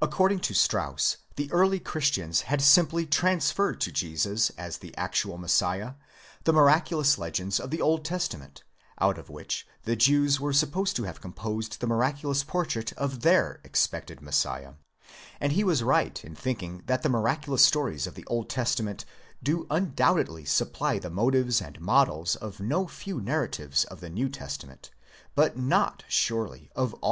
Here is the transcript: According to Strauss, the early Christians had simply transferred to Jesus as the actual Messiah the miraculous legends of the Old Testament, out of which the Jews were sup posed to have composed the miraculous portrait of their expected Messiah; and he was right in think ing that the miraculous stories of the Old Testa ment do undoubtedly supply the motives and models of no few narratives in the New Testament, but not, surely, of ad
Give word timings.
According 0.00 0.38
to 0.46 0.54
Strauss, 0.54 1.16
the 1.34 1.50
early 1.50 1.80
Christians 1.80 2.42
had 2.42 2.62
simply 2.62 3.04
transferred 3.04 3.80
to 3.80 3.90
Jesus 3.90 4.50
as 4.50 4.78
the 4.78 4.96
actual 4.96 5.38
Messiah 5.38 5.94
the 6.44 6.52
miraculous 6.52 7.18
legends 7.18 7.58
of 7.58 7.70
the 7.72 7.80
Old 7.80 8.04
Testament, 8.04 8.62
out 9.00 9.18
of 9.18 9.30
which 9.30 9.66
the 9.82 9.96
Jews 9.96 10.38
were 10.38 10.52
sup 10.52 10.70
posed 10.70 10.94
to 10.94 11.02
have 11.02 11.20
composed 11.20 11.80
the 11.80 11.88
miraculous 11.88 12.44
portrait 12.44 12.92
of 12.92 13.22
their 13.22 13.60
expected 13.64 14.20
Messiah; 14.22 14.74
and 15.40 15.50
he 15.50 15.64
was 15.64 15.82
right 15.82 16.24
in 16.24 16.36
think 16.36 16.62
ing 16.62 16.84
that 16.86 17.02
the 17.02 17.08
miraculous 17.08 17.64
stories 17.64 18.06
of 18.06 18.14
the 18.14 18.24
Old 18.26 18.48
Testa 18.48 18.84
ment 18.84 19.04
do 19.42 19.66
undoubtedly 19.68 20.44
supply 20.44 21.00
the 21.00 21.10
motives 21.10 21.60
and 21.60 21.80
models 21.80 22.36
of 22.36 22.60
no 22.60 22.86
few 22.86 23.20
narratives 23.20 23.84
in 23.90 23.96
the 23.96 24.10
New 24.10 24.28
Testament, 24.28 24.92
but 25.34 25.56
not, 25.58 26.04
surely, 26.06 26.70
of 26.76 26.94
ad 27.02 27.02